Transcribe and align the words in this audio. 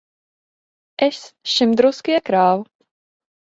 Es 1.09 1.21
šim 1.53 1.77
drusku 1.83 2.17
iekrāvu. 2.17 2.69